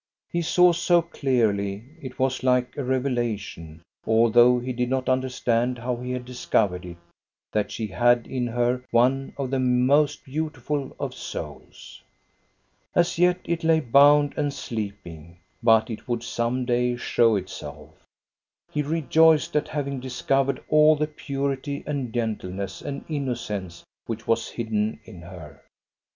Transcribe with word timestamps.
He 0.31 0.41
saw 0.41 0.73
so 0.73 1.03
clearly 1.03 1.85
it 2.01 2.17
was 2.17 2.41
like 2.41 2.75
a 2.75 2.83
revelation, 2.83 3.83
although 4.07 4.57
he 4.57 4.73
did 4.73 4.89
not 4.89 5.07
understand 5.07 5.77
how 5.77 5.97
he 5.97 6.09
had 6.11 6.25
discovered 6.25 6.87
it, 6.87 6.97
that 7.51 7.69
she 7.69 7.85
had 7.85 8.25
in 8.25 8.47
her 8.47 8.83
one 8.89 9.31
of 9.37 9.51
the 9.51 9.59
most 9.59 10.25
beautiful 10.25 10.95
of 10.99 11.13
souls. 11.13 12.01
As 12.95 13.19
yet 13.19 13.41
it 13.43 13.63
lay 13.63 13.79
bound 13.79 14.33
and 14.35 14.51
sleeping; 14.51 15.37
but 15.61 15.91
it 15.91 16.07
would 16.07 16.21
THE 16.21 16.25
YOUNG 16.25 16.35
COUNTESS 16.35 16.39
191 16.39 16.97
some 16.97 16.97
day 16.97 16.97
show 16.97 17.35
itself. 17.35 18.03
He 18.71 18.81
rejoiced 18.81 19.55
at 19.55 19.67
having 19.67 20.01
discov 20.01 20.47
ered 20.51 20.63
all 20.67 20.95
the 20.95 21.05
purity 21.05 21.83
and 21.85 22.11
gentleness 22.11 22.81
and 22.81 23.05
innocence 23.07 23.83
which 24.07 24.25
was 24.25 24.49
hidden 24.49 24.99
in 25.05 25.21
her. 25.21 25.61